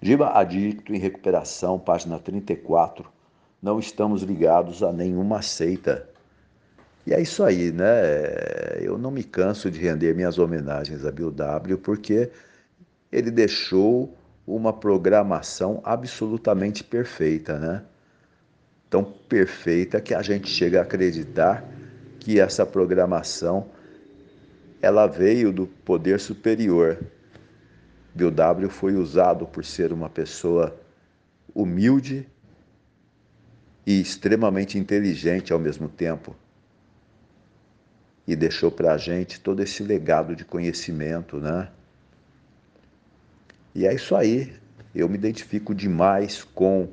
[0.00, 3.08] Giba Adicto em Recuperação, página 34.
[3.62, 6.08] Não estamos ligados a nenhuma seita.
[7.06, 7.86] E é isso aí, né?
[8.80, 12.30] Eu não me canso de render minhas homenagens a Bill W, porque
[13.10, 14.14] ele deixou
[14.46, 17.82] uma programação absolutamente perfeita, né?
[18.90, 21.64] Tão perfeita que a gente chega a acreditar
[22.20, 23.66] que essa programação
[24.82, 26.98] ela veio do poder superior.
[28.16, 30.74] Bill W foi usado por ser uma pessoa
[31.54, 32.26] humilde
[33.86, 36.34] e extremamente inteligente ao mesmo tempo.
[38.26, 41.68] E deixou para a gente todo esse legado de conhecimento, né?
[43.74, 44.56] E é isso aí.
[44.94, 46.88] Eu me identifico demais com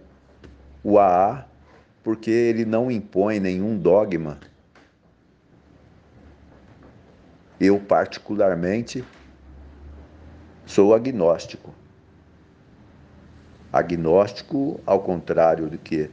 [0.83, 1.47] o AA,
[2.03, 4.39] porque ele não impõe nenhum dogma.
[7.58, 9.05] Eu, particularmente,
[10.66, 11.73] sou agnóstico.
[13.72, 16.09] Agnóstico, ao contrário do que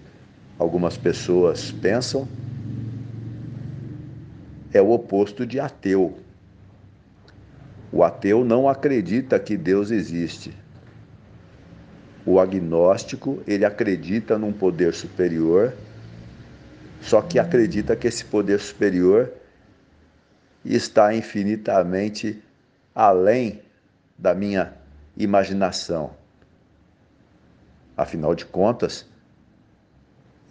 [0.59, 2.27] algumas pessoas pensam,
[4.73, 6.19] é o oposto de ateu.
[7.93, 10.55] O ateu não acredita que Deus existe.
[12.25, 15.75] O agnóstico, ele acredita num poder superior,
[17.01, 19.33] só que acredita que esse poder superior
[20.65, 22.43] está infinitamente
[22.95, 23.61] além
[24.21, 24.77] da minha
[25.17, 26.15] imaginação.
[27.97, 29.09] Afinal de contas,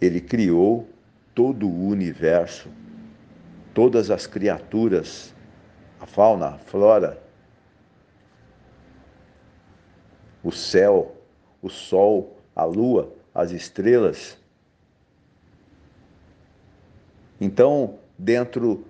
[0.00, 0.88] ele criou
[1.34, 2.68] todo o universo,
[3.72, 5.32] todas as criaturas,
[6.00, 7.22] a fauna, a flora,
[10.42, 11.16] o céu,
[11.62, 14.36] o sol, a lua, as estrelas.
[17.40, 18.84] Então, dentro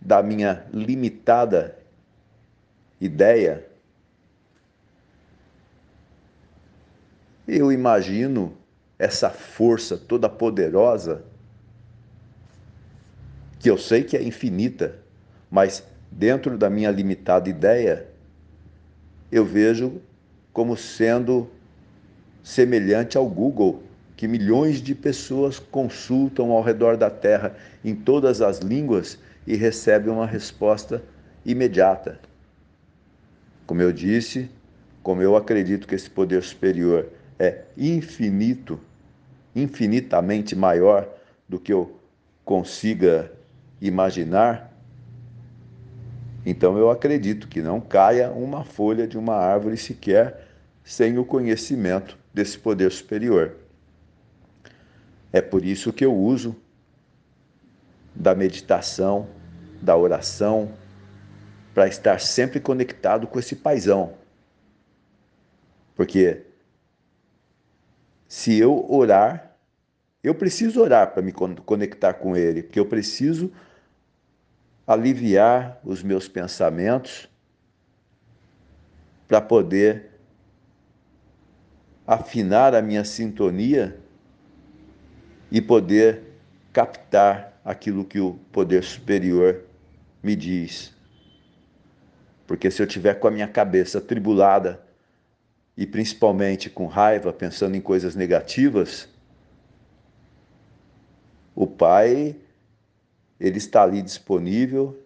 [0.00, 1.78] da minha limitada
[3.00, 3.73] ideia,
[7.46, 8.56] eu imagino
[8.98, 11.22] essa força toda poderosa,
[13.58, 14.98] que eu sei que é infinita,
[15.50, 18.06] mas dentro da minha limitada ideia,
[19.30, 20.00] eu vejo
[20.52, 21.50] como sendo
[22.42, 23.82] semelhante ao Google,
[24.16, 30.12] que milhões de pessoas consultam ao redor da Terra em todas as línguas e recebem
[30.12, 31.02] uma resposta
[31.44, 32.20] imediata.
[33.66, 34.48] Como eu disse,
[35.02, 37.08] como eu acredito que esse poder superior
[37.38, 38.80] é infinito,
[39.54, 41.08] infinitamente maior
[41.48, 41.98] do que eu
[42.44, 43.32] consiga
[43.80, 44.72] imaginar,
[46.46, 50.46] então eu acredito que não caia uma folha de uma árvore sequer
[50.82, 53.56] sem o conhecimento desse poder superior.
[55.32, 56.54] É por isso que eu uso
[58.14, 59.26] da meditação,
[59.80, 60.70] da oração,
[61.72, 64.12] para estar sempre conectado com esse paizão.
[65.96, 66.42] Porque
[68.34, 69.56] se eu orar,
[70.20, 73.52] eu preciso orar para me conectar com ele, porque eu preciso
[74.84, 77.30] aliviar os meus pensamentos
[79.28, 80.10] para poder
[82.04, 84.00] afinar a minha sintonia
[85.48, 86.24] e poder
[86.72, 89.62] captar aquilo que o poder superior
[90.20, 90.92] me diz.
[92.48, 94.83] Porque se eu tiver com a minha cabeça tribulada
[95.76, 99.08] e principalmente com raiva, pensando em coisas negativas,
[101.54, 102.36] o Pai
[103.38, 104.98] ele está ali disponível,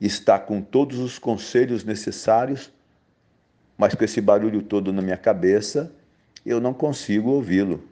[0.00, 2.70] está com todos os conselhos necessários,
[3.76, 5.92] mas com esse barulho todo na minha cabeça,
[6.44, 7.82] eu não consigo ouvi-lo.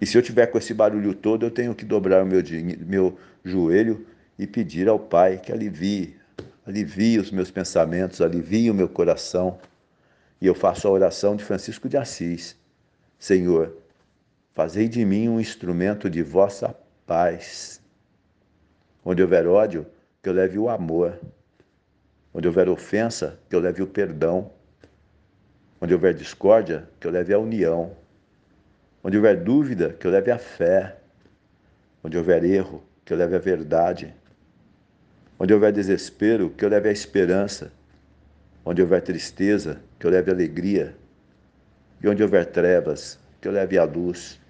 [0.00, 2.42] E se eu tiver com esse barulho todo, eu tenho que dobrar o meu,
[2.80, 4.06] meu joelho
[4.38, 6.16] e pedir ao Pai que alivie,
[6.66, 9.58] alivie os meus pensamentos, alivie o meu coração.
[10.40, 12.56] E eu faço a oração de Francisco de Assis.
[13.18, 13.76] Senhor,
[14.52, 16.74] fazei de mim um instrumento de vossa
[17.06, 17.80] paz.
[19.04, 19.86] Onde houver ódio,
[20.22, 21.20] que eu leve o amor.
[22.32, 24.50] Onde houver ofensa, que eu leve o perdão.
[25.80, 27.94] Onde houver discórdia, que eu leve a união.
[29.02, 30.96] Onde houver dúvida, que eu leve a fé.
[32.02, 34.14] Onde houver erro, que eu leve a verdade.
[35.38, 37.72] Onde houver desespero, que eu leve a esperança.
[38.64, 40.96] Onde houver tristeza, que eu leve alegria.
[42.02, 44.40] E onde houver trevas, que eu leve a luz.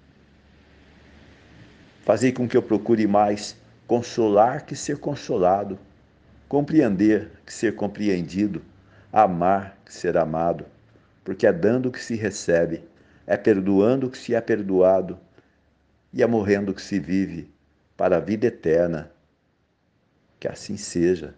[2.03, 5.77] Fazei com que eu procure mais consolar que ser consolado,
[6.47, 8.61] compreender que ser compreendido,
[9.11, 10.65] amar que ser amado,
[11.23, 12.83] porque é dando que se recebe,
[13.25, 15.17] é perdoando que se é perdoado,
[16.13, 17.51] e é morrendo que se vive
[17.97, 19.11] para a vida eterna
[20.39, 21.33] que assim seja.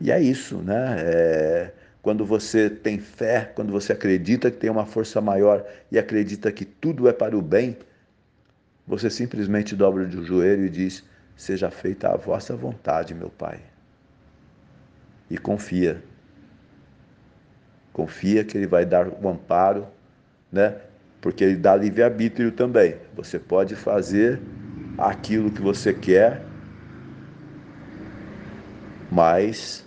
[0.00, 0.96] E é isso, né?
[0.98, 1.72] É,
[2.02, 6.64] quando você tem fé, quando você acredita que tem uma força maior e acredita que
[6.64, 7.76] tudo é para o bem,
[8.84, 11.04] você simplesmente dobra o joelho e diz:
[11.36, 13.60] Seja feita a vossa vontade, meu Pai.
[15.30, 16.02] E confia.
[17.92, 19.86] Confia que Ele vai dar o amparo,
[20.50, 20.76] né?
[21.20, 22.96] Porque Ele dá livre-arbítrio também.
[23.14, 24.40] Você pode fazer
[24.98, 26.44] aquilo que você quer,
[29.10, 29.84] mas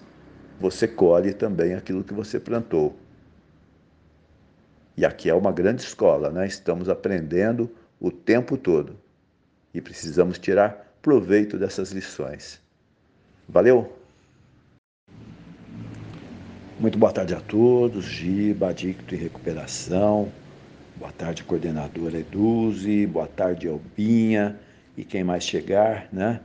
[0.59, 2.95] você colhe também aquilo que você plantou.
[4.97, 6.47] E aqui é uma grande escola, né?
[6.47, 7.69] Estamos aprendendo
[7.99, 8.97] o tempo todo
[9.73, 12.61] e precisamos tirar proveito dessas lições.
[13.47, 13.93] Valeu?
[16.79, 20.31] Muito boa tarde a todos, Giba, Adicto e Recuperação.
[20.95, 23.05] Boa tarde, coordenadora Eduze.
[23.05, 24.59] Boa tarde, Albinha.
[24.97, 26.39] E quem mais chegar, né?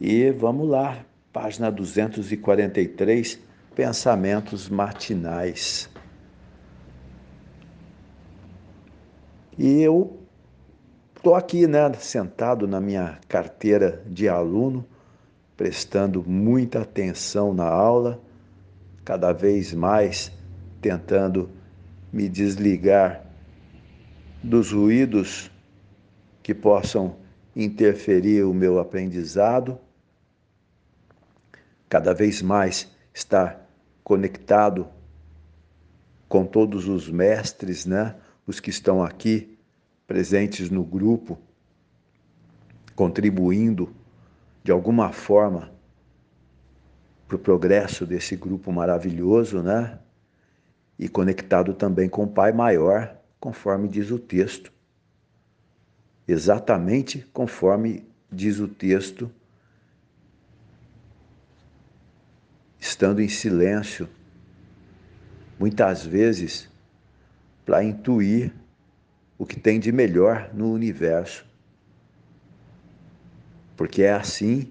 [0.00, 3.38] E vamos lá, página 243,
[3.74, 5.90] Pensamentos Matinais.
[9.58, 10.18] E eu
[11.16, 14.86] estou aqui, né, sentado na minha carteira de aluno,
[15.56, 18.20] prestando muita atenção na aula,
[19.04, 20.30] cada vez mais
[20.80, 21.50] tentando
[22.12, 23.24] me desligar
[24.42, 25.50] dos ruídos
[26.48, 27.16] que possam
[27.54, 29.78] interferir o meu aprendizado
[31.90, 33.70] cada vez mais estar
[34.02, 34.88] conectado
[36.26, 38.16] com todos os mestres, né?
[38.46, 39.58] Os que estão aqui
[40.06, 41.38] presentes no grupo,
[42.96, 43.94] contribuindo
[44.64, 45.70] de alguma forma
[47.26, 49.98] para o progresso desse grupo maravilhoso, né?
[50.98, 54.77] E conectado também com o Pai Maior, conforme diz o texto.
[56.28, 59.32] Exatamente conforme diz o texto
[62.78, 64.06] estando em silêncio,
[65.58, 66.68] muitas vezes
[67.64, 68.52] para intuir
[69.38, 71.46] o que tem de melhor no universo.
[73.74, 74.70] Porque é assim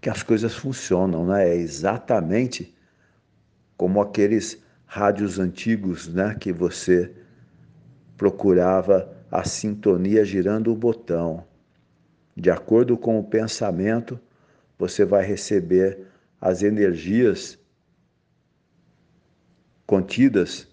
[0.00, 1.50] que as coisas funcionam, né?
[1.50, 2.74] É exatamente
[3.76, 7.12] como aqueles rádios antigos, né, que você
[8.16, 11.44] procurava a sintonia girando o botão.
[12.36, 14.20] De acordo com o pensamento,
[14.78, 16.06] você vai receber
[16.40, 17.58] as energias
[19.84, 20.68] contidas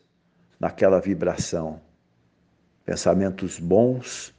[0.59, 1.81] naquela vibração.
[2.85, 4.31] Pensamentos bons,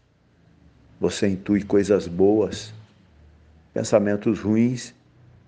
[1.00, 2.72] você intui coisas boas.
[3.74, 4.94] Pensamentos ruins,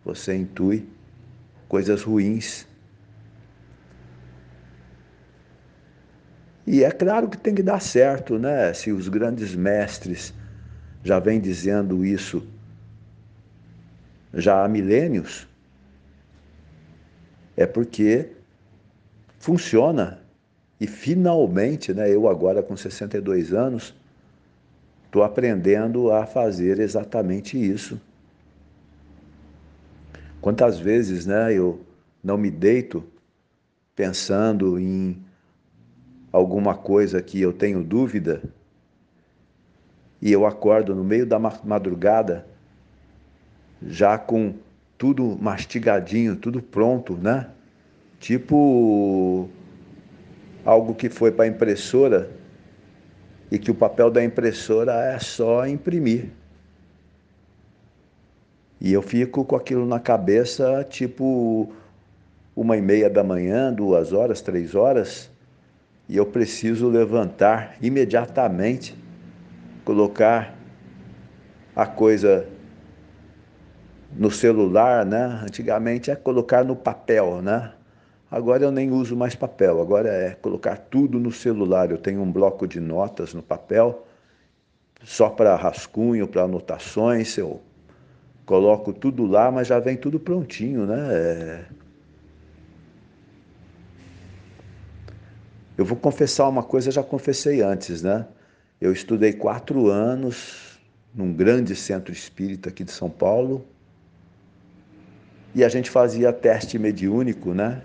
[0.04, 0.84] você intui
[1.68, 2.66] coisas ruins.
[6.66, 8.72] E é claro que tem que dar certo, né?
[8.72, 10.32] Se os grandes mestres
[11.02, 12.46] já vêm dizendo isso
[14.32, 15.46] já há milênios,
[17.56, 18.31] é porque
[19.38, 20.20] funciona.
[20.81, 23.94] E finalmente, né, eu agora com 62 anos,
[25.06, 28.00] estou aprendendo a fazer exatamente isso.
[30.40, 31.81] Quantas vezes né, eu
[32.22, 33.05] não me deito
[33.94, 35.23] pensando em
[36.34, 38.42] alguma coisa que eu tenho dúvida
[40.20, 42.44] e eu acordo no meio da madrugada
[43.81, 44.52] já com
[44.98, 47.50] tudo mastigadinho, tudo pronto, né?
[48.19, 49.48] Tipo
[50.64, 52.29] algo que foi para a impressora
[53.48, 56.31] e que o papel da impressora é só imprimir.
[58.81, 61.72] E eu fico com aquilo na cabeça, tipo
[62.56, 65.31] uma e meia da manhã, duas horas, três horas,
[66.08, 68.96] e eu preciso levantar imediatamente,
[69.84, 70.55] colocar
[71.75, 72.46] a coisa
[74.13, 75.41] no celular, né?
[75.43, 77.73] Antigamente é colocar no papel, né?
[78.31, 81.91] Agora eu nem uso mais papel, agora é colocar tudo no celular.
[81.91, 84.06] Eu tenho um bloco de notas no papel,
[85.03, 87.37] só para rascunho, para anotações.
[87.39, 87.61] Eu
[88.44, 91.08] coloco tudo lá, mas já vem tudo prontinho, né?
[91.13, 91.65] É...
[95.76, 98.26] Eu vou confessar uma coisa, já confessei antes, né?
[98.81, 100.78] Eu estudei quatro anos
[101.14, 103.64] num grande centro espírita aqui de São Paulo,
[105.54, 107.82] e a gente fazia teste mediúnico, né?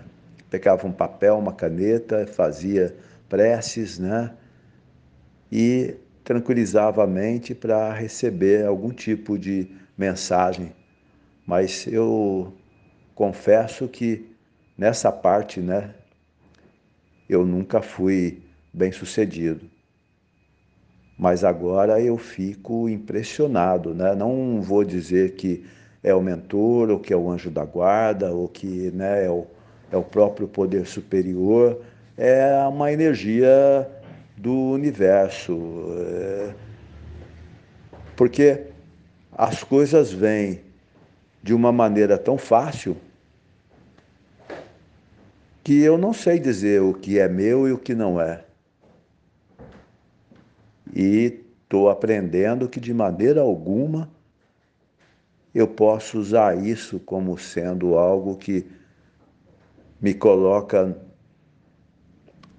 [0.50, 2.96] Pegava um papel, uma caneta, fazia
[3.28, 4.32] preces, né?
[5.52, 5.94] E
[6.24, 10.72] tranquilizava a mente para receber algum tipo de mensagem.
[11.46, 12.52] Mas eu
[13.14, 14.28] confesso que
[14.76, 15.94] nessa parte, né,
[17.30, 19.70] eu nunca fui bem sucedido.
[21.16, 24.16] Mas agora eu fico impressionado, né?
[24.16, 25.64] Não vou dizer que
[26.02, 29.46] é o mentor, ou que é o anjo da guarda, ou que né, é, o,
[29.92, 31.80] é o próprio poder superior.
[32.18, 33.88] É uma energia
[34.36, 35.56] do universo.
[35.98, 36.54] É...
[38.16, 38.62] Porque
[39.32, 40.62] as coisas vêm
[41.40, 42.96] de uma maneira tão fácil
[45.70, 48.42] que eu não sei dizer o que é meu e o que não é.
[50.92, 54.10] E estou aprendendo que de maneira alguma
[55.54, 58.66] eu posso usar isso como sendo algo que
[60.00, 60.98] me coloca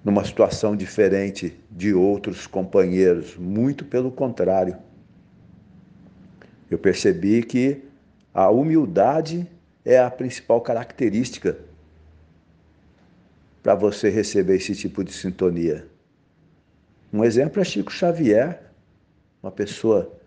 [0.02, 4.78] numa situação diferente de outros companheiros, muito pelo contrário.
[6.70, 7.84] Eu percebi que
[8.32, 9.46] a humildade
[9.84, 11.70] é a principal característica
[13.62, 15.88] para você receber esse tipo de sintonia.
[17.12, 18.72] Um exemplo é Chico Xavier,
[19.42, 20.18] uma pessoa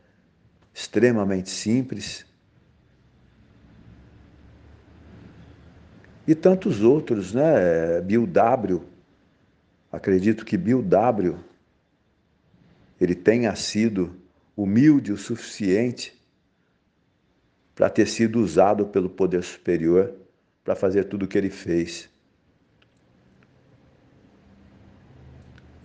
[0.74, 2.26] extremamente simples.
[6.28, 8.02] E tantos outros, né?
[8.02, 8.84] Bill W.
[9.92, 11.38] Acredito que Bill W.
[13.00, 14.16] ele tenha sido
[14.56, 16.14] humilde o suficiente
[17.74, 20.14] para ter sido usado pelo poder superior
[20.64, 22.10] para fazer tudo o que ele fez.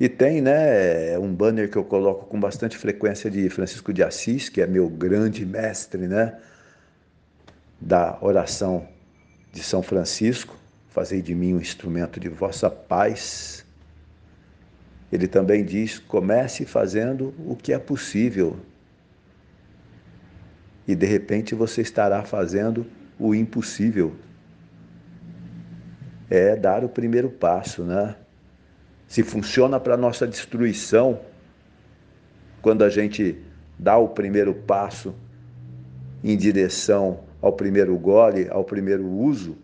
[0.01, 4.49] E tem né, um banner que eu coloco com bastante frequência de Francisco de Assis,
[4.49, 6.39] que é meu grande mestre né,
[7.79, 8.89] da oração
[9.53, 10.57] de São Francisco.
[10.89, 13.63] Fazei de mim um instrumento de vossa paz.
[15.13, 18.59] Ele também diz: comece fazendo o que é possível.
[20.89, 22.87] E de repente você estará fazendo
[23.19, 24.17] o impossível.
[26.31, 28.17] É dar o primeiro passo, né?
[29.11, 31.19] Se funciona para nossa destruição,
[32.63, 33.43] quando a gente
[33.77, 35.13] dá o primeiro passo
[36.23, 39.59] em direção ao primeiro gole, ao primeiro uso,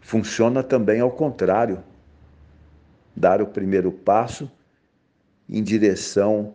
[0.00, 1.82] funciona também ao contrário.
[3.16, 4.48] Dar o primeiro passo
[5.48, 6.54] em direção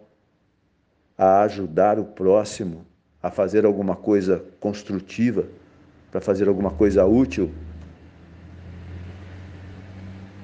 [1.17, 2.85] a ajudar o próximo
[3.21, 5.49] a fazer alguma coisa construtiva,
[6.11, 7.51] para fazer alguma coisa útil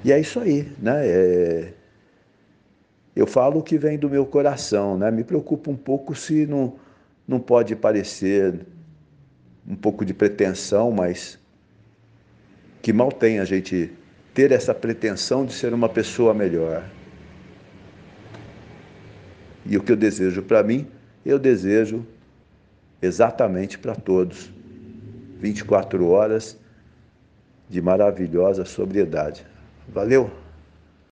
[0.06, 1.02] e é isso aí, né?
[1.04, 1.74] É...
[3.16, 5.10] Eu falo o que vem do meu coração, né?
[5.10, 6.76] Me preocupa um pouco se não,
[7.28, 8.68] não pode parecer
[9.68, 11.40] um pouco de pretensão, mas
[12.84, 13.92] que mal tem a gente
[14.32, 16.88] ter essa pretensão de ser uma pessoa melhor.
[19.66, 20.88] E o que eu desejo para mim,
[21.26, 22.06] eu desejo
[23.02, 24.52] exatamente para todos.
[25.40, 26.60] 24 horas
[27.68, 29.55] de maravilhosa sobriedade.
[29.88, 30.30] Valeu!